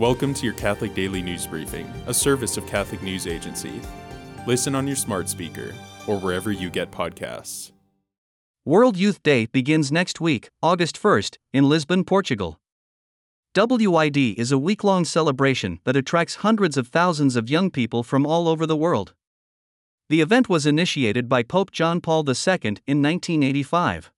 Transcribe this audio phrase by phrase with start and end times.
[0.00, 3.82] Welcome to your Catholic Daily News Briefing, a service of Catholic News Agency.
[4.46, 5.74] Listen on your smart speaker
[6.06, 7.70] or wherever you get podcasts.
[8.64, 12.58] World Youth Day begins next week, August 1st, in Lisbon, Portugal.
[13.54, 18.24] WYD is a week long celebration that attracts hundreds of thousands of young people from
[18.24, 19.12] all over the world.
[20.08, 24.10] The event was initiated by Pope John Paul II in 1985.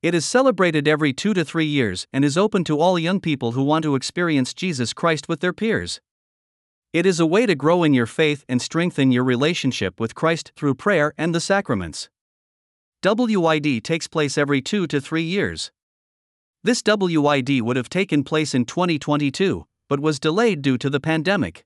[0.00, 3.52] It is celebrated every two to three years and is open to all young people
[3.52, 6.00] who want to experience Jesus Christ with their peers.
[6.92, 10.52] It is a way to grow in your faith and strengthen your relationship with Christ
[10.54, 12.08] through prayer and the sacraments.
[13.02, 15.72] WYD takes place every two to three years.
[16.62, 21.64] This WYD would have taken place in 2022, but was delayed due to the pandemic.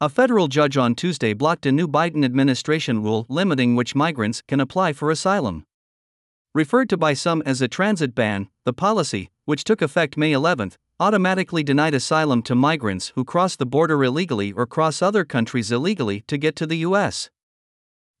[0.00, 4.60] A federal judge on Tuesday blocked a new Biden administration rule limiting which migrants can
[4.60, 5.64] apply for asylum.
[6.54, 10.72] Referred to by some as a transit ban, the policy, which took effect May 11,
[11.00, 16.24] automatically denied asylum to migrants who cross the border illegally or cross other countries illegally
[16.26, 17.30] to get to the U.S.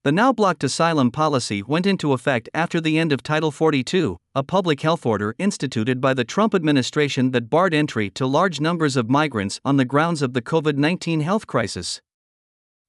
[0.04, 4.42] The now blocked asylum policy went into effect after the end of Title 42, a
[4.42, 9.10] public health order instituted by the Trump administration that barred entry to large numbers of
[9.10, 12.00] migrants on the grounds of the COVID 19 health crisis.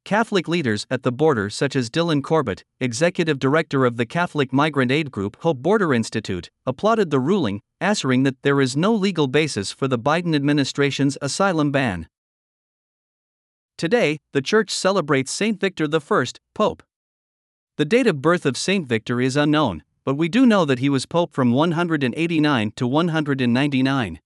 [0.05, 4.91] Catholic leaders at the border, such as Dylan Corbett, executive director of the Catholic migrant
[4.91, 9.71] aid group Hope Border Institute, applauded the ruling, assuring that there is no legal basis
[9.71, 12.09] for the Biden administration's asylum ban.
[13.77, 15.57] Today, the Church celebrates St.
[15.59, 16.83] Victor I, Pope.
[17.77, 18.85] The date of birth of St.
[18.85, 24.19] Victor is unknown, but we do know that he was Pope from 189 to 199.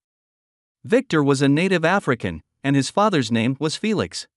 [0.84, 4.28] Victor was a native African, and his father's name was Felix.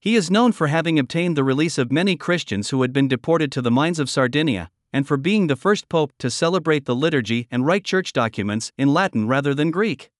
[0.00, 3.50] He is known for having obtained the release of many Christians who had been deported
[3.52, 7.48] to the mines of Sardinia, and for being the first pope to celebrate the liturgy
[7.50, 10.10] and write church documents in Latin rather than Greek.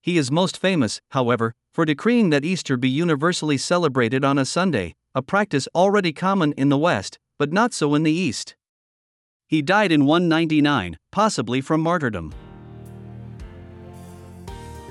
[0.00, 4.94] He is most famous, however, for decreeing that Easter be universally celebrated on a Sunday,
[5.14, 8.56] a practice already common in the West, but not so in the East.
[9.46, 12.34] He died in 199, possibly from martyrdom.